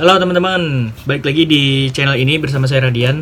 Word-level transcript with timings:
Halo 0.00 0.16
teman-teman, 0.16 0.96
balik 1.04 1.28
lagi 1.28 1.44
di 1.44 1.92
channel 1.92 2.16
ini 2.16 2.40
bersama 2.40 2.64
saya 2.64 2.88
Radian. 2.88 3.20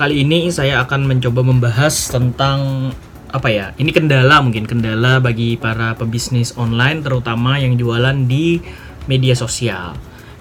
Kali 0.00 0.24
ini 0.24 0.48
saya 0.48 0.80
akan 0.80 1.04
mencoba 1.04 1.44
membahas 1.44 1.92
tentang 2.08 2.88
apa 3.28 3.52
ya? 3.52 3.76
Ini 3.76 3.92
kendala 3.92 4.40
mungkin 4.40 4.64
kendala 4.64 5.20
bagi 5.20 5.60
para 5.60 5.92
pebisnis 5.92 6.56
online 6.56 7.04
terutama 7.04 7.60
yang 7.60 7.76
jualan 7.76 8.16
di 8.24 8.56
media 9.04 9.36
sosial. 9.36 9.92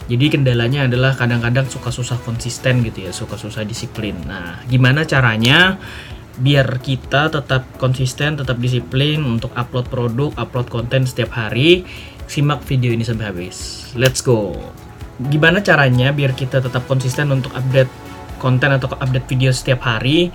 Jadi 0.08 0.40
kendalanya 0.40 0.88
adalah 0.88 1.12
kadang-kadang 1.12 1.68
suka 1.68 1.92
susah 1.92 2.24
konsisten 2.24 2.80
gitu 2.80 3.04
ya, 3.04 3.12
suka 3.12 3.36
susah 3.36 3.68
disiplin. 3.68 4.16
Nah, 4.24 4.64
gimana 4.72 5.04
caranya 5.04 5.76
biar 6.40 6.80
kita 6.80 7.28
tetap 7.28 7.68
konsisten, 7.76 8.40
tetap 8.40 8.64
disiplin 8.64 9.28
untuk 9.28 9.52
upload 9.52 9.92
produk, 9.92 10.32
upload 10.40 10.72
konten 10.72 11.04
setiap 11.04 11.36
hari? 11.36 11.84
Simak 12.32 12.64
video 12.64 12.96
ini 12.96 13.04
sampai 13.04 13.28
habis. 13.28 13.92
Let's 13.92 14.24
go 14.24 14.56
gimana 15.20 15.64
caranya 15.64 16.12
biar 16.12 16.36
kita 16.36 16.60
tetap 16.60 16.84
konsisten 16.86 17.32
untuk 17.32 17.56
update 17.56 17.92
konten 18.40 18.70
atau 18.76 18.92
update 18.92 19.28
video 19.32 19.52
setiap 19.52 19.84
hari? 19.86 20.32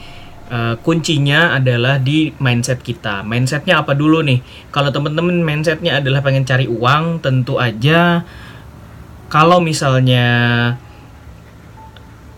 Uh, 0.50 0.74
kuncinya 0.82 1.54
adalah 1.54 2.02
di 2.02 2.34
mindset 2.42 2.82
kita. 2.82 3.22
Mindsetnya 3.22 3.86
apa 3.86 3.94
dulu 3.94 4.18
nih? 4.18 4.42
Kalau 4.74 4.90
temen-temen 4.90 5.46
mindsetnya 5.46 6.02
adalah 6.02 6.26
pengen 6.26 6.42
cari 6.42 6.66
uang 6.66 7.22
tentu 7.22 7.62
aja. 7.62 8.26
Kalau 9.30 9.62
misalnya 9.62 10.26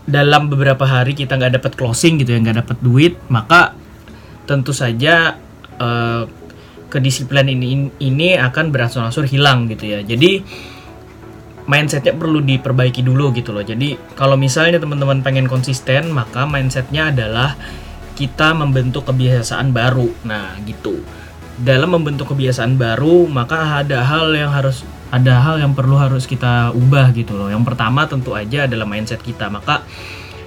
dalam 0.05 0.53
beberapa 0.53 0.85
hari 0.85 1.17
kita 1.17 1.41
nggak 1.41 1.63
dapat 1.63 1.73
closing 1.79 2.21
gitu 2.21 2.35
ya 2.35 2.43
nggak 2.43 2.59
dapat 2.67 2.79
duit 2.83 3.15
maka 3.31 3.73
tentu 4.51 4.75
saja 4.75 5.39
uh, 5.79 6.27
kedisiplinan 6.93 7.49
ini 7.49 7.89
ini 8.03 8.37
akan 8.37 8.69
berangsur-angsur 8.69 9.25
hilang 9.25 9.65
gitu 9.73 9.89
ya. 9.89 10.05
Jadi 10.05 10.45
mindsetnya 11.67 12.15
perlu 12.15 12.43
diperbaiki 12.43 13.03
dulu 13.05 13.31
gitu 13.35 13.55
loh. 13.55 13.63
Jadi 13.63 13.95
kalau 14.19 14.35
misalnya 14.35 14.83
teman-teman 14.83 15.23
pengen 15.23 15.47
konsisten, 15.47 16.11
maka 16.11 16.47
mindsetnya 16.47 17.15
adalah 17.15 17.55
kita 18.19 18.53
membentuk 18.55 19.09
kebiasaan 19.09 19.71
baru. 19.71 20.11
Nah 20.27 20.59
gitu. 20.67 21.03
Dalam 21.63 21.95
membentuk 21.95 22.33
kebiasaan 22.33 22.81
baru, 22.81 23.29
maka 23.29 23.85
ada 23.85 24.03
hal 24.03 24.33
yang 24.35 24.51
harus 24.51 24.83
ada 25.13 25.45
hal 25.45 25.61
yang 25.61 25.77
perlu 25.77 26.01
harus 26.01 26.25
kita 26.25 26.73
ubah 26.73 27.13
gitu 27.13 27.37
loh. 27.37 27.53
Yang 27.53 27.69
pertama 27.69 28.09
tentu 28.09 28.33
aja 28.33 28.65
adalah 28.65 28.89
mindset 28.89 29.21
kita. 29.21 29.53
Maka 29.53 29.85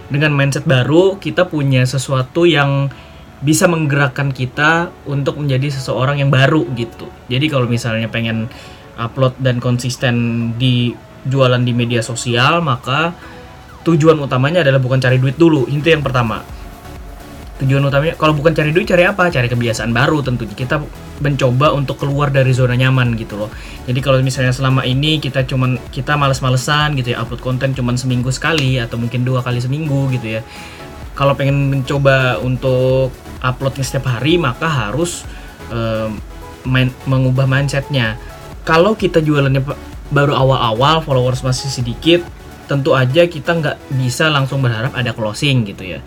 dengan 0.09 0.33
mindset 0.33 0.65
baru 0.65 1.21
kita 1.21 1.45
punya 1.47 1.85
sesuatu 1.85 2.49
yang 2.49 2.89
bisa 3.45 3.69
menggerakkan 3.69 4.33
kita 4.33 4.89
untuk 5.05 5.37
menjadi 5.37 5.69
seseorang 5.69 6.17
yang 6.17 6.33
baru 6.33 6.65
gitu. 6.73 7.05
Jadi 7.29 7.45
kalau 7.45 7.69
misalnya 7.69 8.09
pengen 8.09 8.49
upload 8.95 9.35
dan 9.39 9.59
konsisten 9.59 10.15
di 10.55 10.95
jualan 11.25 11.61
di 11.61 11.73
media 11.73 11.99
sosial, 12.05 12.61
maka 12.61 13.15
tujuan 13.85 14.17
utamanya 14.21 14.65
adalah 14.65 14.81
bukan 14.81 15.01
cari 15.01 15.17
duit 15.21 15.37
dulu. 15.37 15.69
Itu 15.69 15.85
yang 15.89 16.01
pertama. 16.01 16.41
Tujuan 17.55 17.87
utamanya 17.87 18.19
kalau 18.19 18.35
bukan 18.35 18.51
cari 18.51 18.75
duit 18.75 18.83
cari 18.83 19.07
apa? 19.07 19.31
Cari 19.31 19.47
kebiasaan 19.47 19.95
baru 19.95 20.19
tentunya. 20.19 20.51
Kita 20.51 20.75
mencoba 21.23 21.71
untuk 21.71 22.03
keluar 22.03 22.27
dari 22.27 22.51
zona 22.51 22.75
nyaman 22.75 23.15
gitu 23.15 23.39
loh. 23.39 23.49
Jadi 23.87 23.99
kalau 24.03 24.19
misalnya 24.19 24.51
selama 24.51 24.83
ini 24.83 25.23
kita 25.23 25.47
cuman 25.47 25.79
kita 25.87 26.19
males-malesan 26.19 26.99
gitu 26.99 27.15
ya 27.15 27.23
upload 27.23 27.39
konten 27.39 27.71
cuman 27.71 27.95
seminggu 27.95 28.27
sekali 28.35 28.75
atau 28.75 28.99
mungkin 28.99 29.23
dua 29.23 29.39
kali 29.39 29.63
seminggu 29.63 30.11
gitu 30.11 30.39
ya. 30.39 30.41
Kalau 31.15 31.31
pengen 31.39 31.71
mencoba 31.71 32.43
untuk 32.43 33.15
uploadnya 33.39 33.87
setiap 33.87 34.11
hari 34.11 34.35
maka 34.35 34.67
harus 34.67 35.23
um, 35.71 36.19
main, 36.67 36.91
mengubah 37.07 37.47
mindsetnya 37.47 38.19
kalau 38.65 38.97
kita 38.97 39.21
jualannya 39.21 39.61
baru 40.09 40.33
awal-awal 40.33 41.05
followers 41.05 41.45
masih 41.45 41.69
sedikit 41.69 42.21
tentu 42.65 42.97
aja 42.97 43.29
kita 43.29 43.53
nggak 43.61 43.77
bisa 43.93 44.29
langsung 44.33 44.61
berharap 44.65 44.93
ada 44.97 45.13
closing 45.13 45.69
gitu 45.69 45.85
ya. 45.85 45.99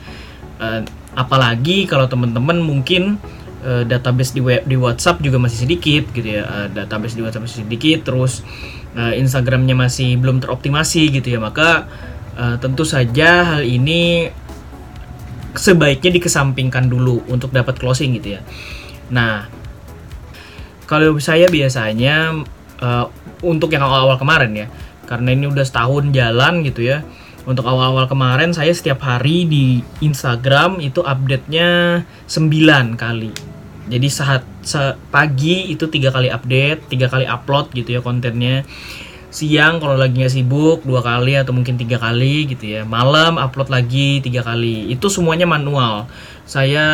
Uh, 0.58 0.82
apalagi 1.14 1.86
kalau 1.86 2.10
teman-teman 2.10 2.58
mungkin 2.58 3.16
uh, 3.62 3.86
database 3.86 4.34
di 4.34 4.42
web 4.42 4.66
di 4.66 4.74
WhatsApp 4.74 5.22
juga 5.22 5.38
masih 5.38 5.66
sedikit 5.66 6.10
gitu 6.10 6.26
ya. 6.26 6.42
Uh, 6.46 6.66
database 6.74 7.14
di 7.14 7.22
WhatsApp 7.22 7.46
masih 7.46 7.62
sedikit 7.62 8.10
terus 8.10 8.42
uh, 8.98 9.14
Instagramnya 9.14 9.78
masih 9.78 10.18
belum 10.18 10.42
teroptimasi 10.42 11.14
gitu 11.14 11.30
ya. 11.30 11.38
Maka 11.38 11.86
uh, 12.34 12.58
tentu 12.58 12.82
saja 12.82 13.54
hal 13.54 13.62
ini 13.62 14.34
sebaiknya 15.54 16.18
dikesampingkan 16.18 16.90
dulu 16.90 17.22
untuk 17.30 17.54
dapat 17.54 17.78
closing 17.78 18.18
gitu 18.18 18.38
ya. 18.38 18.42
Nah 19.14 19.46
kalau 20.88 21.20
saya 21.20 21.52
biasanya 21.52 22.32
uh, 22.80 23.06
untuk 23.44 23.68
yang 23.76 23.84
awal-awal 23.84 24.16
kemarin 24.16 24.56
ya, 24.56 24.66
karena 25.04 25.36
ini 25.36 25.44
udah 25.46 25.62
setahun 25.62 26.08
jalan 26.16 26.64
gitu 26.64 26.88
ya. 26.88 27.04
Untuk 27.48 27.64
awal-awal 27.64 28.08
kemarin 28.08 28.52
saya 28.52 28.72
setiap 28.72 29.00
hari 29.04 29.48
di 29.48 29.80
Instagram 30.04 30.84
itu 30.84 31.00
update-nya 31.00 32.02
9 32.28 32.96
kali. 32.96 33.32
Jadi 33.88 34.08
saat 34.12 34.44
se 34.60 35.00
pagi 35.08 35.72
itu 35.72 35.88
tiga 35.88 36.12
kali 36.12 36.28
update, 36.28 36.92
tiga 36.92 37.08
kali 37.08 37.24
upload 37.24 37.72
gitu 37.72 37.96
ya 37.96 38.00
kontennya. 38.04 38.68
Siang 39.32 39.80
kalau 39.80 39.96
lagi 39.96 40.20
nggak 40.20 40.32
sibuk 40.32 40.84
dua 40.84 41.00
kali 41.00 41.36
atau 41.36 41.56
mungkin 41.56 41.80
tiga 41.80 41.96
kali 41.96 42.48
gitu 42.52 42.68
ya. 42.68 42.84
Malam 42.84 43.40
upload 43.40 43.72
lagi 43.72 44.20
tiga 44.20 44.44
kali. 44.44 44.92
Itu 44.92 45.08
semuanya 45.08 45.48
manual. 45.48 46.04
Saya 46.44 46.84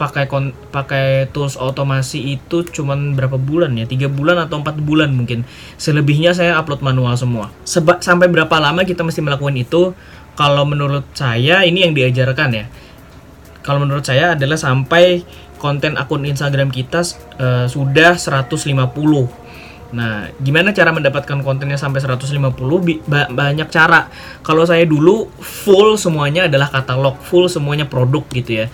pakai 0.00 0.24
kon 0.24 0.56
pakai 0.72 1.28
tools 1.28 1.60
otomasi 1.60 2.40
itu 2.40 2.64
cuman 2.64 3.12
berapa 3.12 3.36
bulan 3.36 3.76
ya? 3.76 3.84
Tiga 3.84 4.08
bulan 4.08 4.40
atau 4.40 4.64
empat 4.64 4.80
bulan 4.80 5.12
mungkin. 5.12 5.44
Selebihnya 5.76 6.32
saya 6.32 6.56
upload 6.56 6.80
manual 6.80 7.20
semua. 7.20 7.52
Seba 7.68 8.00
sampai 8.00 8.32
berapa 8.32 8.56
lama 8.56 8.88
kita 8.88 9.04
mesti 9.04 9.20
melakukan 9.20 9.60
itu? 9.60 9.92
Kalau 10.40 10.64
menurut 10.64 11.04
saya 11.12 11.68
ini 11.68 11.84
yang 11.84 11.92
diajarkan 11.92 12.48
ya. 12.56 12.64
Kalau 13.60 13.84
menurut 13.84 14.08
saya 14.08 14.32
adalah 14.32 14.56
sampai 14.56 15.20
konten 15.60 16.00
akun 16.00 16.24
Instagram 16.24 16.72
kita 16.72 17.04
uh, 17.36 17.68
sudah 17.68 18.16
150 18.16 18.56
Nah, 19.90 20.30
gimana 20.38 20.70
cara 20.70 20.94
mendapatkan 20.94 21.42
kontennya 21.42 21.74
sampai 21.74 21.98
150? 21.98 22.54
Ba 23.10 23.26
banyak 23.26 23.68
cara. 23.74 24.06
Kalau 24.46 24.62
saya 24.62 24.86
dulu 24.86 25.26
full 25.42 25.98
semuanya 25.98 26.46
adalah 26.46 26.70
katalog, 26.70 27.18
full 27.26 27.50
semuanya 27.50 27.90
produk 27.90 28.22
gitu 28.30 28.64
ya. 28.64 28.66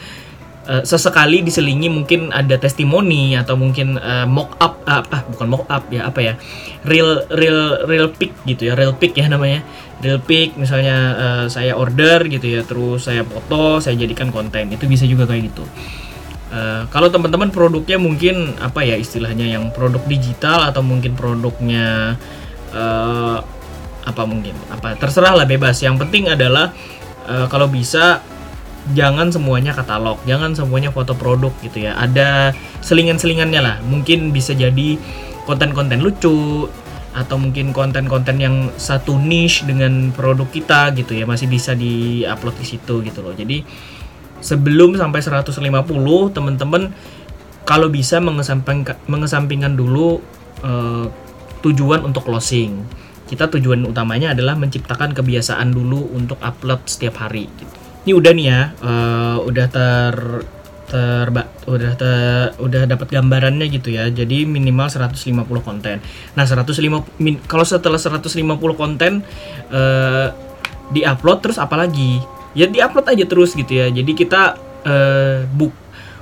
Uh, 0.67 0.83
sesekali 0.83 1.47
diselingi 1.47 1.87
mungkin 1.87 2.35
ada 2.35 2.59
testimoni 2.59 3.39
atau 3.39 3.55
mungkin 3.55 4.03
uh, 4.03 4.27
mock 4.27 4.59
up 4.59 4.83
uh, 4.83 4.99
apa 4.99 5.23
bukan 5.31 5.47
mock 5.47 5.63
up 5.71 5.87
ya 5.95 6.11
apa 6.11 6.19
ya 6.19 6.35
real 6.83 7.23
real 7.31 7.87
real 7.87 8.11
pick 8.11 8.35
gitu 8.43 8.67
ya 8.67 8.75
real 8.75 8.91
pick 8.91 9.15
ya 9.15 9.31
namanya. 9.31 9.63
Real 10.03 10.19
pick 10.19 10.59
misalnya 10.59 10.97
uh, 11.15 11.45
saya 11.47 11.79
order 11.79 12.27
gitu 12.27 12.51
ya 12.51 12.67
terus 12.67 13.07
saya 13.07 13.23
foto 13.23 13.79
saya 13.79 13.95
jadikan 13.95 14.35
konten 14.35 14.75
itu 14.75 14.91
bisa 14.91 15.07
juga 15.07 15.31
kayak 15.31 15.55
gitu. 15.55 15.63
Uh, 16.51 16.83
kalau 16.91 17.15
teman-teman 17.15 17.55
produknya 17.55 18.03
mungkin 18.03 18.59
apa 18.59 18.83
ya 18.83 18.99
istilahnya 18.99 19.47
yang 19.47 19.71
produk 19.71 20.03
digital 20.11 20.67
atau 20.67 20.83
mungkin 20.83 21.15
produknya 21.15 22.19
uh, 22.75 23.39
apa 24.03 24.23
mungkin 24.27 24.59
apa 24.75 24.99
terserah 24.99 25.39
lah 25.39 25.47
bebas. 25.47 25.79
Yang 25.79 26.03
penting 26.03 26.27
adalah 26.27 26.75
uh, 27.31 27.47
kalau 27.47 27.71
bisa 27.71 28.19
jangan 28.95 29.35
semuanya 29.35 29.75
katalog, 29.75 30.21
jangan 30.29 30.55
semuanya 30.55 30.95
foto 30.95 31.19
produk 31.19 31.51
gitu 31.65 31.83
ya. 31.91 31.99
Ada 31.99 32.55
selingan-selingannya 32.85 33.61
lah. 33.63 33.77
Mungkin 33.83 34.31
bisa 34.31 34.55
jadi 34.55 35.01
konten-konten 35.49 35.99
lucu 36.03 36.71
atau 37.17 37.41
mungkin 37.41 37.73
konten-konten 37.73 38.37
yang 38.37 38.69
satu 38.77 39.17
niche 39.17 39.65
dengan 39.65 40.13
produk 40.13 40.45
kita 40.53 40.93
gitu 40.93 41.17
ya 41.17 41.25
masih 41.25 41.49
bisa 41.49 41.73
di-upload 41.73 42.57
di 42.61 42.67
situ 42.77 43.01
gitu 43.01 43.25
loh. 43.25 43.33
Jadi 43.33 43.65
sebelum 44.45 45.01
sampai 45.01 45.25
150 45.25 45.57
teman-teman 46.37 46.93
kalau 47.65 47.89
bisa 47.89 48.21
mengesampingkan 48.21 49.01
mengesampingkan 49.09 49.75
dulu 49.75 50.21
uh, 50.61 51.09
tujuan 51.65 52.05
untuk 52.05 52.29
closing. 52.29 52.85
Kita 53.27 53.51
tujuan 53.51 53.83
utamanya 53.83 54.39
adalah 54.39 54.55
menciptakan 54.55 55.11
kebiasaan 55.11 55.75
dulu 55.75 56.15
untuk 56.15 56.39
upload 56.39 56.87
setiap 56.87 57.27
hari 57.27 57.51
gitu 57.59 57.86
ini 58.07 58.15
udah 58.15 58.33
nih 58.33 58.47
ya 58.47 58.61
uh, 58.87 59.37
udah 59.43 59.67
ter 59.67 60.15
ter 60.87 61.27
udah 61.67 61.93
ter, 61.99 62.55
udah 62.63 62.83
dapat 62.87 63.11
gambarannya 63.11 63.67
gitu 63.69 63.91
ya. 63.91 64.07
Jadi 64.07 64.47
minimal 64.47 64.87
150 64.87 65.19
konten. 65.67 65.99
Nah 66.39 66.45
150 66.47 67.19
min, 67.19 67.43
kalau 67.51 67.67
setelah 67.67 67.99
150 67.99 68.31
konten 68.79 69.27
uh, 69.75 70.31
diupload 70.95 71.39
terus 71.43 71.59
apalagi 71.59 72.23
ya 72.55 72.71
diupload 72.71 73.11
aja 73.11 73.27
terus 73.27 73.59
gitu 73.59 73.75
ya. 73.75 73.91
Jadi 73.91 74.15
kita 74.15 74.55
uh, 74.87 75.43
buk 75.51 75.75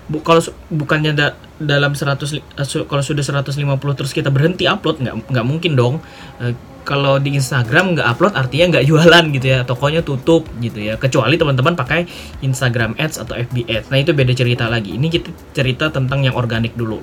bu, 0.08 0.24
kalau 0.24 0.40
bukannya 0.72 1.12
da, 1.12 1.36
dalam 1.60 1.92
100 1.92 2.88
kalau 2.88 3.02
sudah 3.04 3.20
150 3.20 3.52
terus 3.92 4.12
kita 4.16 4.32
berhenti 4.32 4.64
upload 4.64 5.04
nggak 5.04 5.14
nggak 5.28 5.46
mungkin 5.46 5.72
dong. 5.76 5.94
Uh, 6.40 6.56
kalau 6.84 7.16
di 7.18 7.34
Instagram 7.34 7.96
nggak 7.98 8.06
upload 8.06 8.34
artinya 8.36 8.78
nggak 8.78 8.84
jualan 8.86 9.24
gitu 9.32 9.46
ya 9.48 9.58
tokonya 9.64 10.04
tutup 10.04 10.44
gitu 10.60 10.78
ya 10.78 11.00
kecuali 11.00 11.34
teman-teman 11.40 11.74
pakai 11.74 12.06
Instagram 12.44 12.94
Ads 13.00 13.24
atau 13.24 13.34
FB 13.34 13.64
Ads 13.66 13.88
nah 13.88 13.98
itu 13.98 14.12
beda 14.12 14.32
cerita 14.36 14.68
lagi 14.68 14.94
ini 14.94 15.08
kita 15.08 15.32
cerita 15.56 15.88
tentang 15.90 16.22
yang 16.22 16.36
organik 16.36 16.76
dulu 16.76 17.00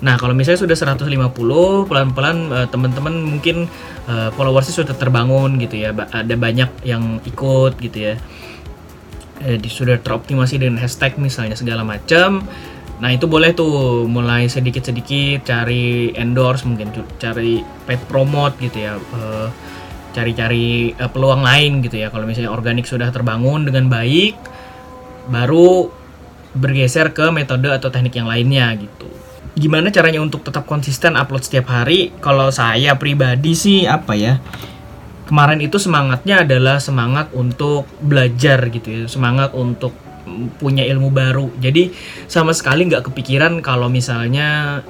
Nah, 0.00 0.16
kalau 0.16 0.32
misalnya 0.32 0.64
sudah 0.64 0.76
150, 0.96 1.12
pelan-pelan 1.84 2.36
uh, 2.48 2.66
teman-teman 2.72 3.12
mungkin 3.20 3.68
uh, 4.08 4.32
followersnya 4.32 4.80
sudah 4.80 4.96
terbangun 4.96 5.60
gitu 5.60 5.76
ya. 5.76 5.92
Ba 5.92 6.08
ada 6.08 6.34
banyak 6.40 6.88
yang 6.88 7.20
ikut 7.28 7.76
gitu 7.76 7.98
ya. 8.08 8.14
Eh, 9.40 9.56
sudah 9.68 10.00
teroptimasi 10.00 10.60
dengan 10.60 10.80
hashtag 10.80 11.20
misalnya 11.20 11.56
segala 11.56 11.84
macam. 11.84 12.44
Nah, 13.00 13.08
itu 13.10 13.24
boleh 13.24 13.56
tuh 13.56 14.04
mulai 14.04 14.46
sedikit-sedikit 14.46 15.48
cari 15.48 16.12
endorse, 16.12 16.68
mungkin 16.68 16.92
cari 17.16 17.64
paid 17.88 18.04
promote 18.04 18.60
gitu 18.60 18.76
ya. 18.76 19.00
Uh, 19.12 19.48
cari-cari 20.12 20.92
uh, 21.00 21.08
peluang 21.08 21.40
lain 21.40 21.80
gitu 21.80 21.96
ya. 21.96 22.12
Kalau 22.12 22.28
misalnya 22.28 22.52
organik 22.52 22.84
sudah 22.84 23.08
terbangun 23.08 23.64
dengan 23.64 23.88
baik, 23.88 24.36
baru 25.32 25.88
bergeser 26.52 27.16
ke 27.16 27.32
metode 27.32 27.72
atau 27.72 27.88
teknik 27.88 28.20
yang 28.20 28.28
lainnya 28.28 28.74
gitu 28.74 29.10
gimana 29.60 29.90
caranya 29.90 30.22
untuk 30.22 30.46
tetap 30.46 30.64
konsisten 30.64 31.18
upload 31.18 31.42
setiap 31.42 31.68
hari? 31.70 32.14
Kalau 32.24 32.48
saya 32.48 32.94
pribadi 32.96 33.52
sih 33.52 33.84
apa 33.84 34.14
ya? 34.14 34.38
Kemarin 35.26 35.62
itu 35.62 35.78
semangatnya 35.78 36.42
adalah 36.42 36.82
semangat 36.82 37.30
untuk 37.36 37.86
belajar 38.02 38.66
gitu 38.72 38.88
ya, 38.90 39.02
semangat 39.06 39.54
untuk 39.54 39.94
punya 40.58 40.86
ilmu 40.86 41.10
baru. 41.10 41.50
Jadi 41.58 41.92
sama 42.30 42.54
sekali 42.56 42.86
nggak 42.86 43.10
kepikiran 43.10 43.60
kalau 43.60 43.90
misalnya 43.90 44.80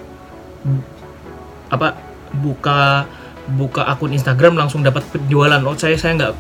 apa 1.71 1.97
buka 2.35 3.07
buka 3.51 3.83
akun 3.89 4.15
Instagram 4.15 4.55
langsung 4.55 4.87
dapat 4.87 5.03
penjualan. 5.11 5.59
Oh 5.67 5.75
saya 5.75 5.99
saya 5.99 6.15
nggak 6.15 6.33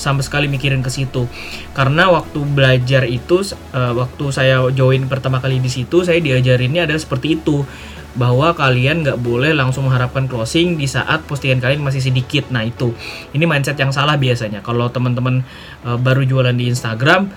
sama 0.00 0.20
sekali 0.24 0.50
mikirin 0.50 0.82
ke 0.82 0.90
situ 0.90 1.30
karena 1.76 2.10
waktu 2.10 2.42
belajar 2.42 3.06
itu 3.06 3.44
uh, 3.70 3.92
waktu 3.94 4.24
saya 4.34 4.66
join 4.74 5.06
pertama 5.06 5.38
kali 5.38 5.62
di 5.62 5.70
situ 5.70 6.02
saya 6.02 6.18
diajarinnya 6.18 6.90
adalah 6.90 7.00
seperti 7.00 7.38
itu 7.38 7.62
bahwa 8.10 8.50
kalian 8.58 9.06
nggak 9.06 9.22
boleh 9.22 9.54
langsung 9.54 9.86
mengharapkan 9.86 10.26
closing 10.26 10.74
di 10.74 10.90
saat 10.90 11.22
postingan 11.30 11.62
kalian 11.62 11.78
masih 11.78 12.02
sedikit. 12.02 12.50
Nah 12.50 12.66
itu 12.66 12.90
ini 13.30 13.46
mindset 13.46 13.78
yang 13.78 13.94
salah 13.94 14.18
biasanya. 14.18 14.66
Kalau 14.66 14.90
teman-teman 14.90 15.46
uh, 15.86 15.94
baru 15.94 16.26
jualan 16.26 16.54
di 16.58 16.66
Instagram 16.66 17.30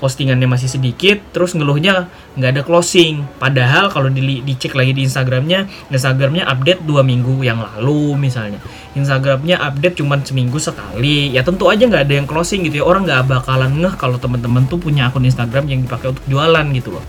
postingannya 0.00 0.48
masih 0.48 0.72
sedikit 0.72 1.20
terus 1.36 1.52
ngeluhnya 1.52 2.08
nggak 2.34 2.50
ada 2.56 2.62
closing. 2.64 3.22
Padahal 3.36 3.92
kalau 3.92 4.08
di, 4.08 4.40
dicek 4.40 4.72
lagi 4.72 4.96
di 4.96 5.04
Instagramnya 5.04 5.68
Instagramnya 5.92 6.48
update 6.48 6.88
dua 6.88 7.04
minggu 7.04 7.44
yang 7.44 7.60
lalu 7.60 8.16
misalnya. 8.16 8.58
Instagramnya 8.96 9.60
update 9.60 10.00
cuma 10.00 10.16
seminggu 10.24 10.56
sekali. 10.56 11.36
Ya 11.36 11.44
tentu 11.44 11.68
aja 11.68 11.84
nggak 11.84 12.08
ada 12.08 12.14
yang 12.16 12.24
closing 12.24 12.64
gitu 12.64 12.80
ya. 12.80 12.84
Orang 12.88 13.04
nggak 13.04 13.28
bakalan 13.28 13.76
ngeh 13.76 13.94
kalau 14.00 14.16
teman-teman 14.16 14.64
tuh 14.66 14.80
punya 14.80 15.12
akun 15.12 15.28
Instagram 15.28 15.68
yang 15.68 15.84
dipakai 15.84 16.16
untuk 16.16 16.24
jualan 16.24 16.66
gitu 16.72 16.96
loh. 16.96 17.04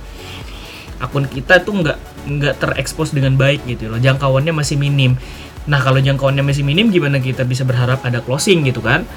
Akun 1.00 1.26
kita 1.26 1.64
tuh 1.64 1.80
nggak 1.80 1.98
nggak 2.28 2.56
terekspos 2.60 3.16
dengan 3.16 3.40
baik 3.40 3.64
gitu 3.66 3.88
loh. 3.88 3.98
Jangkauannya 3.98 4.52
masih 4.52 4.76
minim. 4.76 5.16
Nah 5.66 5.80
kalau 5.80 6.04
jangkauannya 6.04 6.44
masih 6.44 6.68
minim 6.68 6.92
gimana 6.92 7.24
kita 7.24 7.48
bisa 7.48 7.64
berharap 7.64 8.04
ada 8.04 8.20
closing 8.20 8.68
gitu 8.68 8.84
kan? 8.84 9.08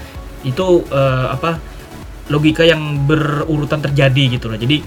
Itu 0.47 0.87
uh, 0.95 1.35
apa 1.35 1.74
logika 2.33 2.65
yang 2.65 3.05
berurutan 3.05 3.85
terjadi 3.85 4.39
gitu 4.39 4.49
loh. 4.49 4.57
Jadi 4.57 4.81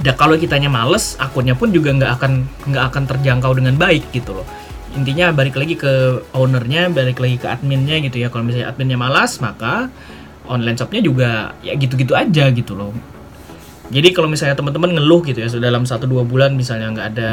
da, 0.00 0.14
kalau 0.14 0.38
kitanya 0.38 0.70
males 0.70 1.18
akunnya 1.20 1.58
pun 1.58 1.74
juga 1.74 1.92
nggak 1.92 2.12
akan 2.20 2.32
nggak 2.72 2.84
akan 2.92 3.02
terjangkau 3.04 3.52
dengan 3.58 3.74
baik 3.76 4.08
gitu 4.14 4.40
loh. 4.40 4.46
Intinya 4.96 5.30
balik 5.36 5.58
lagi 5.60 5.76
ke 5.76 6.24
ownernya 6.32 6.88
balik 6.88 7.20
lagi 7.20 7.36
ke 7.36 7.46
adminnya 7.46 8.00
gitu 8.00 8.22
ya. 8.24 8.32
Kalau 8.32 8.44
misalnya 8.46 8.72
adminnya 8.72 8.96
malas 8.96 9.36
maka 9.44 9.92
online 10.48 10.80
shopnya 10.80 11.04
juga 11.04 11.52
ya 11.60 11.76
gitu-gitu 11.76 12.16
aja 12.16 12.48
gitu 12.48 12.72
loh. 12.72 12.96
Jadi 13.88 14.12
kalau 14.12 14.28
misalnya 14.28 14.52
teman-teman 14.52 15.00
ngeluh 15.00 15.24
gitu 15.24 15.40
ya 15.40 15.48
dalam 15.56 15.88
satu 15.88 16.04
dua 16.04 16.20
bulan 16.20 16.52
misalnya 16.52 16.92
nggak 16.92 17.08
ada 17.16 17.32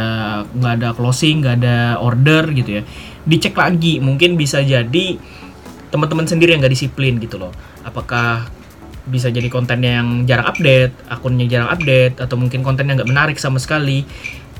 nggak 0.55 0.73
ada 0.79 0.87
closing 0.95 1.43
nggak 1.43 1.55
ada 1.59 1.99
order 1.99 2.47
gitu 2.51 2.79
ya 2.79 2.81
dicek 3.23 3.55
lagi. 3.55 4.03
Mungkin 4.03 4.35
bisa 4.35 4.59
jadi 4.59 5.19
teman-teman 5.91 6.27
sendiri 6.27 6.55
yang 6.55 6.59
nggak 6.63 6.75
disiplin 6.75 7.19
gitu 7.23 7.39
loh. 7.39 7.51
Apakah 7.83 8.47
bisa 9.05 9.29
jadi 9.29 9.45
kontennya 9.47 10.01
yang 10.01 10.25
jarang 10.25 10.49
update, 10.49 10.93
akunnya 11.09 11.45
jarang 11.45 11.69
update, 11.69 12.17
atau 12.17 12.35
mungkin 12.35 12.65
kontennya 12.65 13.01
nggak 13.01 13.09
menarik 13.09 13.37
sama 13.37 13.61
sekali. 13.61 14.05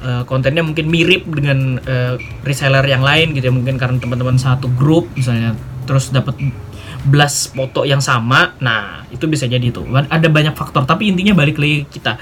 Uh, 0.05 0.21
kontennya 0.27 0.61
mungkin 0.61 0.91
mirip 0.91 1.25
dengan 1.25 1.81
uh, 1.81 2.19
reseller 2.45 2.83
yang 2.85 3.01
lain 3.01 3.31
gitu 3.31 3.49
ya 3.49 3.53
mungkin 3.55 3.79
karena 3.79 3.95
teman-teman 3.97 4.35
satu 4.35 4.67
grup 4.75 5.07
misalnya 5.15 5.55
terus 5.87 6.11
dapat 6.11 6.35
belas 7.07 7.49
foto 7.49 7.87
yang 7.87 8.03
sama. 8.03 8.53
Nah 8.59 9.07
itu 9.09 9.25
bisa 9.25 9.49
jadi 9.49 9.63
itu 9.63 9.81
ada 9.87 10.27
banyak 10.27 10.53
faktor 10.53 10.83
tapi 10.85 11.09
intinya 11.09 11.33
balik 11.33 11.57
lagi 11.57 11.87
kita. 11.89 12.19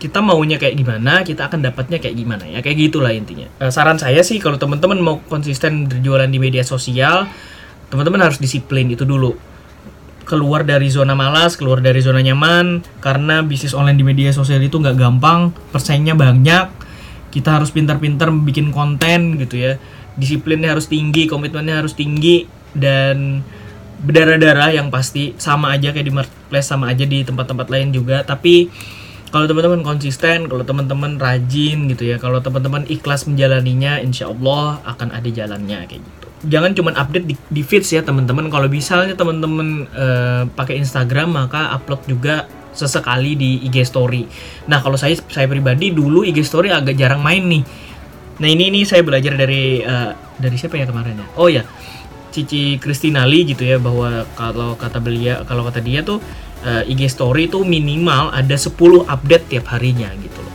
Kita 0.00 0.20
maunya 0.22 0.56
kayak 0.56 0.76
gimana 0.80 1.26
kita 1.26 1.50
akan 1.50 1.66
dapatnya 1.66 1.98
kayak 1.98 2.14
gimana 2.14 2.44
ya 2.46 2.62
kayak 2.62 2.88
gitulah 2.88 3.12
intinya. 3.12 3.50
Uh, 3.60 3.68
saran 3.74 3.98
saya 4.00 4.22
sih 4.24 4.38
kalau 4.40 4.56
teman-teman 4.56 4.96
mau 5.02 5.20
konsisten 5.28 5.90
berjualan 5.90 6.30
di 6.30 6.38
media 6.40 6.62
sosial 6.64 7.26
teman-teman 7.90 8.22
harus 8.22 8.40
disiplin 8.40 8.88
itu 8.88 9.02
dulu 9.04 9.34
keluar 10.24 10.64
dari 10.64 10.88
zona 10.88 11.12
malas, 11.12 11.54
keluar 11.54 11.84
dari 11.84 12.00
zona 12.00 12.24
nyaman 12.24 12.80
karena 12.98 13.44
bisnis 13.44 13.76
online 13.76 14.00
di 14.00 14.04
media 14.04 14.30
sosial 14.32 14.60
itu 14.64 14.80
nggak 14.80 14.96
gampang, 14.96 15.52
persaingnya 15.70 16.16
banyak. 16.16 16.82
Kita 17.30 17.60
harus 17.60 17.70
pintar-pintar 17.70 18.30
bikin 18.32 18.72
konten 18.72 19.36
gitu 19.38 19.60
ya. 19.60 19.72
Disiplinnya 20.16 20.72
harus 20.72 20.88
tinggi, 20.88 21.26
komitmennya 21.28 21.84
harus 21.84 21.92
tinggi 21.92 22.46
dan 22.74 23.42
berdarah-darah 24.04 24.74
yang 24.74 24.92
pasti 24.92 25.32
sama 25.40 25.72
aja 25.72 25.94
kayak 25.94 26.06
di 26.06 26.12
marketplace 26.12 26.68
sama 26.68 26.92
aja 26.92 27.08
di 27.08 27.24
tempat-tempat 27.24 27.72
lain 27.72 27.88
juga 27.94 28.20
tapi 28.20 28.68
kalau 29.34 29.50
teman-teman 29.50 29.82
konsisten, 29.82 30.46
kalau 30.46 30.62
teman-teman 30.62 31.18
rajin 31.18 31.90
gitu 31.90 32.06
ya, 32.06 32.22
kalau 32.22 32.38
teman-teman 32.38 32.86
ikhlas 32.86 33.26
menjalaninya, 33.26 33.98
insya 33.98 34.30
Allah 34.30 34.78
akan 34.86 35.10
ada 35.10 35.26
jalannya 35.26 35.90
kayak 35.90 36.06
gitu 36.06 36.33
jangan 36.46 36.72
cuma 36.76 36.90
update 36.94 37.26
di, 37.26 37.34
di 37.50 37.62
feeds 37.64 37.92
ya 37.92 38.04
teman-teman. 38.04 38.48
Kalau 38.52 38.68
misalnya 38.68 39.16
teman-teman 39.16 39.88
uh, 39.92 40.42
pakai 40.52 40.80
Instagram 40.80 41.34
maka 41.34 41.72
upload 41.74 42.04
juga 42.06 42.46
sesekali 42.74 43.38
di 43.38 43.50
IG 43.70 43.86
story. 43.86 44.26
Nah 44.66 44.82
kalau 44.82 44.98
saya 44.98 45.14
saya 45.30 45.46
pribadi 45.46 45.94
dulu 45.94 46.26
IG 46.26 46.42
story 46.42 46.74
agak 46.74 46.98
jarang 46.98 47.22
main 47.22 47.46
nih. 47.46 47.62
Nah 48.42 48.48
ini 48.50 48.68
ini 48.68 48.80
saya 48.82 49.06
belajar 49.06 49.38
dari 49.38 49.80
uh, 49.80 50.12
dari 50.36 50.56
siapa 50.58 50.74
ya 50.74 50.86
kemarin 50.90 51.22
ya? 51.22 51.26
Oh 51.38 51.48
ya. 51.48 51.62
Cici 52.34 52.82
Kristinali 52.82 53.46
gitu 53.46 53.62
ya 53.62 53.78
bahwa 53.78 54.26
kalau 54.34 54.74
kata 54.74 54.98
beliau 54.98 55.46
kalau 55.46 55.62
kata 55.62 55.78
dia 55.78 56.02
tuh 56.02 56.18
uh, 56.66 56.82
eh, 56.82 56.90
IG 56.90 57.06
story 57.06 57.46
tuh 57.46 57.62
minimal 57.62 58.34
ada 58.34 58.58
10 58.58 58.74
update 59.06 59.54
tiap 59.54 59.70
harinya 59.70 60.10
gitu 60.18 60.42
loh. 60.42 60.54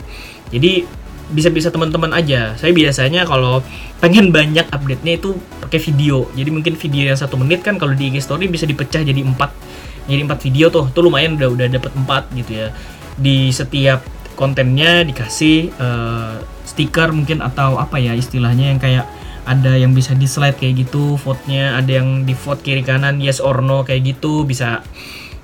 Jadi 0.52 0.99
bisa-bisa 1.30 1.70
teman-teman 1.70 2.10
aja. 2.12 2.54
Saya 2.58 2.74
biasanya 2.74 3.24
kalau 3.24 3.62
pengen 4.02 4.34
banyak 4.34 4.66
update-nya 4.68 5.18
itu 5.18 5.38
pakai 5.62 5.78
video. 5.78 6.26
Jadi 6.34 6.50
mungkin 6.50 6.74
video 6.74 7.10
yang 7.10 7.18
satu 7.18 7.38
menit 7.38 7.62
kan 7.62 7.78
kalau 7.78 7.94
di 7.94 8.10
IG 8.10 8.22
Story 8.22 8.50
bisa 8.50 8.66
dipecah 8.66 9.00
jadi 9.00 9.22
empat, 9.22 9.50
jadi 10.10 10.26
empat 10.26 10.38
video 10.42 10.68
tuh. 10.68 10.90
Tuh 10.90 11.02
lumayan 11.06 11.38
udah 11.38 11.48
udah 11.54 11.66
dapat 11.70 11.92
empat 11.94 12.28
gitu 12.34 12.66
ya. 12.66 12.68
Di 13.16 13.54
setiap 13.54 14.02
kontennya 14.34 15.04
dikasih 15.04 15.70
uh, 15.76 16.40
stiker 16.64 17.12
mungkin 17.12 17.44
atau 17.44 17.76
apa 17.76 18.00
ya 18.00 18.16
istilahnya 18.16 18.72
yang 18.72 18.80
kayak 18.80 19.04
ada 19.44 19.74
yang 19.74 19.92
bisa 19.96 20.14
di 20.14 20.28
slide 20.28 20.56
kayak 20.60 20.86
gitu 20.86 21.18
vote-nya, 21.18 21.74
ada 21.74 22.00
yang 22.00 22.22
di 22.22 22.36
vote 22.36 22.62
kiri 22.62 22.84
kanan 22.84 23.18
yes 23.18 23.40
or 23.42 23.64
no 23.64 23.82
kayak 23.82 24.16
gitu 24.16 24.44
bisa. 24.44 24.84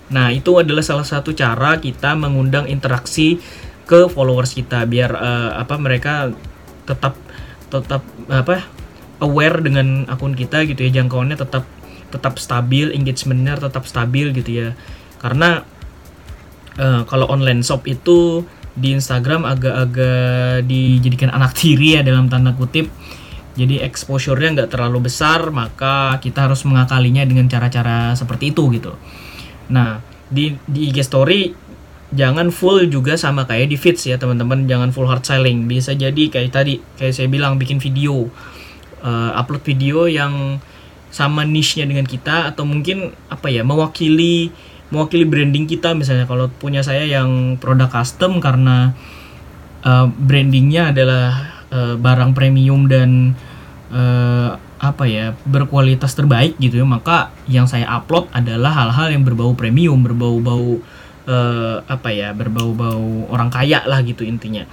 Nah, 0.07 0.31
itu 0.31 0.55
adalah 0.55 0.87
salah 0.87 1.03
satu 1.03 1.35
cara 1.35 1.83
kita 1.83 2.15
mengundang 2.15 2.71
interaksi 2.71 3.43
ke 3.87 4.11
followers 4.11 4.53
kita 4.53 4.83
biar 4.85 5.15
uh, 5.15 5.51
apa 5.63 5.79
mereka 5.79 6.35
tetap 6.85 7.15
tetap 7.71 8.03
apa 8.27 8.67
aware 9.23 9.63
dengan 9.63 10.05
akun 10.11 10.35
kita 10.35 10.67
gitu 10.67 10.85
ya. 10.91 11.01
Jangkauannya 11.01 11.39
tetap 11.39 11.65
tetap 12.11 12.39
stabil 12.39 12.93
engagementnya 12.95 13.59
tetap 13.59 13.87
stabil 13.87 14.35
gitu 14.35 14.51
ya. 14.51 14.69
Karena 15.23 15.63
uh, 16.79 17.03
kalau 17.07 17.31
online 17.31 17.63
shop 17.63 17.87
itu 17.87 18.43
di 18.77 18.93
Instagram 18.93 19.49
agak-agak 19.49 20.69
dijadikan 20.69 21.33
anak 21.33 21.57
tiri 21.57 21.97
ya 21.97 22.03
dalam 22.05 22.29
tanda 22.29 22.53
kutip. 22.53 22.91
Jadi 23.57 23.81
exposure-nya 23.81 24.53
nggak 24.53 24.71
terlalu 24.77 25.09
besar 25.09 25.49
maka 25.49 26.21
kita 26.21 26.45
harus 26.45 26.61
mengakalinya 26.69 27.25
dengan 27.25 27.49
cara-cara 27.49 28.13
seperti 28.13 28.53
itu 28.53 28.69
gitu. 28.77 28.93
Nah 29.73 30.05
di 30.29 30.53
di 30.69 30.93
IG 30.93 31.07
story 31.07 31.66
jangan 32.15 32.55
full 32.55 32.87
juga 32.87 33.19
sama 33.19 33.49
kayak 33.49 33.73
di 33.73 33.77
feeds 33.79 34.07
ya 34.07 34.21
teman-teman. 34.21 34.67
Jangan 34.71 34.95
full 34.95 35.09
hard 35.11 35.27
selling. 35.27 35.67
Bisa 35.67 35.97
jadi 35.97 36.31
kayak 36.31 36.51
tadi 36.55 36.79
kayak 36.99 37.15
saya 37.15 37.27
bilang 37.27 37.59
bikin 37.59 37.83
video. 37.83 38.31
Uh, 39.03 39.31
upload 39.39 39.63
video 39.63 40.11
yang 40.11 40.59
sama 41.15 41.47
niche-nya 41.47 41.87
dengan 41.87 42.05
kita 42.05 42.51
atau 42.51 42.67
mungkin 42.67 43.15
apa 43.31 43.47
ya 43.47 43.63
mewakili 43.63 44.51
mewakili 44.91 45.27
branding 45.27 45.67
kita. 45.67 45.95
Misalnya 45.95 46.31
kalau 46.31 46.47
punya 46.51 46.83
saya 46.87 47.03
yang 47.07 47.59
produk 47.59 47.91
custom 47.91 48.39
karena 48.39 48.95
uh, 49.83 50.07
brandingnya 50.11 50.95
adalah 50.95 51.57
uh, 51.71 51.95
barang 51.99 52.35
premium 52.35 52.87
dan 52.87 53.35
uh, 53.91 54.59
apa 54.77 55.09
ya 55.09 55.33
berkualitas 55.49 56.13
terbaik 56.13 56.61
gitu 56.61 56.85
ya 56.85 56.87
maka 56.87 57.33
yang 57.49 57.65
saya 57.65 57.89
upload 57.89 58.29
adalah 58.37 58.77
hal-hal 58.77 59.09
yang 59.09 59.25
berbau 59.25 59.57
premium 59.57 60.05
berbau-bau 60.05 60.85
uh, 61.27 61.83
apa 61.87 62.11
ya 62.15 62.33
berbau-bau 62.33 63.29
orang 63.31 63.51
kaya 63.53 63.83
lah 63.85 64.01
gitu 64.03 64.25
intinya 64.25 64.67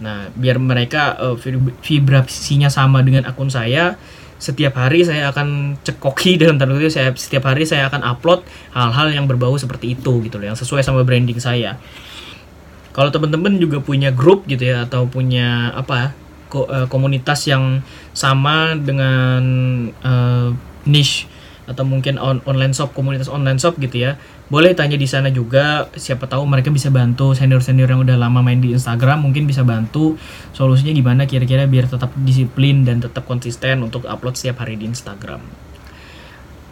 Nah, 0.00 0.32
biar 0.32 0.56
mereka 0.56 1.14
uh, 1.20 1.36
vibrasinya 1.84 2.72
sama 2.72 3.04
dengan 3.04 3.28
akun 3.28 3.52
saya, 3.52 4.00
setiap 4.40 4.80
hari 4.80 5.04
saya 5.04 5.28
akan 5.28 5.76
cekoki 5.84 6.36
dalam 6.40 6.56
tanda 6.56 6.72
kutip 6.72 6.88
saya 6.88 7.12
setiap 7.12 7.52
hari 7.52 7.68
saya 7.68 7.86
akan 7.92 8.00
upload 8.00 8.40
hal-hal 8.72 9.12
yang 9.12 9.28
berbau 9.28 9.52
seperti 9.60 9.94
itu 9.94 10.24
gitu 10.24 10.40
loh, 10.40 10.50
yang 10.50 10.58
sesuai 10.58 10.80
sama 10.80 11.04
branding 11.04 11.38
saya. 11.38 11.76
Kalau 12.90 13.12
teman-teman 13.12 13.60
juga 13.60 13.78
punya 13.78 14.10
grup 14.10 14.48
gitu 14.50 14.66
ya 14.66 14.88
atau 14.88 15.06
punya 15.06 15.70
apa 15.76 16.10
uh, 16.50 16.90
komunitas 16.90 17.46
yang 17.46 17.86
sama 18.10 18.74
dengan 18.74 19.42
uh, 20.02 20.50
niche 20.88 21.30
atau 21.70 21.86
mungkin 21.86 22.18
on 22.18 22.42
online 22.50 22.74
shop 22.74 22.90
komunitas 22.90 23.30
online 23.30 23.62
shop 23.62 23.78
gitu 23.78 24.10
ya 24.10 24.18
boleh 24.50 24.74
tanya 24.74 24.98
di 24.98 25.06
sana 25.06 25.30
juga. 25.30 25.86
Siapa 25.94 26.26
tahu 26.26 26.42
mereka 26.42 26.74
bisa 26.74 26.90
bantu 26.90 27.38
senior 27.38 27.62
senior 27.62 27.86
yang 27.86 28.02
udah 28.02 28.18
lama 28.18 28.42
main 28.42 28.58
di 28.58 28.74
Instagram 28.74 29.22
mungkin 29.22 29.46
bisa 29.46 29.62
bantu 29.62 30.18
solusinya 30.50 30.90
gimana 30.90 31.30
kira-kira 31.30 31.70
biar 31.70 31.86
tetap 31.86 32.10
disiplin 32.26 32.82
dan 32.82 32.98
tetap 32.98 33.30
konsisten 33.30 33.86
untuk 33.86 34.10
upload 34.10 34.34
setiap 34.34 34.66
hari 34.66 34.74
di 34.74 34.90
Instagram. 34.90 35.38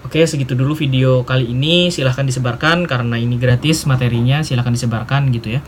Oke 0.02 0.26
segitu 0.26 0.59
dulu 0.59 0.75
video 0.75 1.23
kali 1.23 1.55
ini. 1.55 1.95
Silahkan 1.95 2.26
disebarkan 2.26 2.90
karena 2.90 3.14
ini 3.14 3.38
gratis 3.38 3.87
materinya. 3.87 4.43
Silahkan 4.43 4.75
disebarkan 4.75 5.31
gitu 5.31 5.59
ya. 5.59 5.61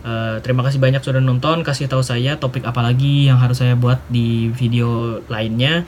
Uh, 0.00 0.38
terima 0.46 0.62
kasih 0.62 0.78
banyak 0.78 1.02
sudah 1.02 1.18
nonton. 1.18 1.66
Kasih 1.66 1.90
tahu 1.90 2.06
saya 2.06 2.38
topik 2.38 2.62
apa 2.62 2.78
lagi 2.78 3.26
yang 3.26 3.42
harus 3.42 3.58
saya 3.58 3.74
buat 3.74 3.98
di 4.06 4.54
video 4.54 5.18
lainnya. 5.26 5.82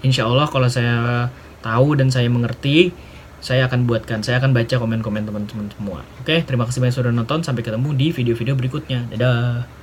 Insya 0.00 0.24
Allah 0.24 0.48
kalau 0.48 0.72
saya 0.72 1.28
tahu 1.60 1.96
dan 1.96 2.12
saya 2.12 2.28
mengerti, 2.28 2.92
saya 3.40 3.66
akan 3.66 3.88
buatkan. 3.88 4.20
Saya 4.20 4.40
akan 4.40 4.52
baca 4.52 4.76
komen-komen 4.76 5.24
teman-teman 5.24 5.66
semua. 5.72 6.04
Oke, 6.20 6.44
terima 6.44 6.68
kasih 6.68 6.84
banyak 6.84 6.96
sudah 6.96 7.12
nonton. 7.12 7.40
Sampai 7.40 7.64
ketemu 7.64 7.96
di 7.96 8.12
video-video 8.12 8.54
berikutnya. 8.56 9.08
Dadah. 9.08 9.79